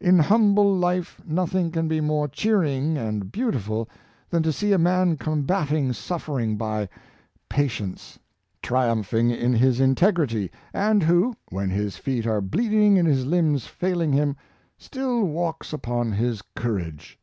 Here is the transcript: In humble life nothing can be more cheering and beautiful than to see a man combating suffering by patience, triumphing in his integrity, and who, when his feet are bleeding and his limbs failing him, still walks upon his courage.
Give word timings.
In 0.00 0.18
humble 0.20 0.74
life 0.74 1.20
nothing 1.26 1.70
can 1.70 1.86
be 1.86 2.00
more 2.00 2.28
cheering 2.28 2.96
and 2.96 3.30
beautiful 3.30 3.90
than 4.30 4.42
to 4.42 4.50
see 4.50 4.72
a 4.72 4.78
man 4.78 5.18
combating 5.18 5.92
suffering 5.92 6.56
by 6.56 6.88
patience, 7.50 8.18
triumphing 8.62 9.30
in 9.30 9.52
his 9.52 9.78
integrity, 9.78 10.50
and 10.72 11.02
who, 11.02 11.36
when 11.50 11.68
his 11.68 11.98
feet 11.98 12.26
are 12.26 12.40
bleeding 12.40 12.98
and 12.98 13.06
his 13.06 13.26
limbs 13.26 13.66
failing 13.66 14.14
him, 14.14 14.34
still 14.78 15.22
walks 15.24 15.74
upon 15.74 16.12
his 16.12 16.40
courage. 16.54 17.18